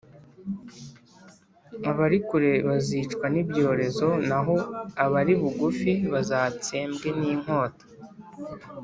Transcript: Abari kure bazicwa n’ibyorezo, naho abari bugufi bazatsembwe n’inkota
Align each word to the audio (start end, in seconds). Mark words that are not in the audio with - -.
Abari 1.89 2.17
kure 2.27 2.51
bazicwa 2.67 3.25
n’ibyorezo, 3.33 4.07
naho 4.29 4.55
abari 5.03 5.33
bugufi 5.41 5.91
bazatsembwe 6.13 7.07
n’inkota 7.19 7.85